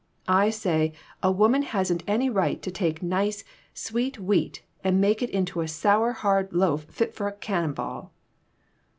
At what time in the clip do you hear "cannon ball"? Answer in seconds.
7.37-8.11